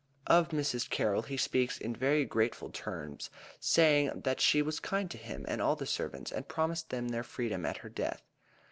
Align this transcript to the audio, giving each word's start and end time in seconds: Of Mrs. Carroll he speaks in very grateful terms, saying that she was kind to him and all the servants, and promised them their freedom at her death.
Of 0.25 0.49
Mrs. 0.49 0.89
Carroll 0.89 1.21
he 1.21 1.37
speaks 1.37 1.77
in 1.77 1.95
very 1.95 2.25
grateful 2.25 2.71
terms, 2.71 3.29
saying 3.59 4.21
that 4.21 4.41
she 4.41 4.63
was 4.63 4.79
kind 4.79 5.11
to 5.11 5.17
him 5.19 5.45
and 5.47 5.61
all 5.61 5.75
the 5.75 5.85
servants, 5.85 6.31
and 6.31 6.47
promised 6.47 6.89
them 6.89 7.09
their 7.09 7.21
freedom 7.21 7.67
at 7.67 7.77
her 7.85 7.89
death. 7.89 8.23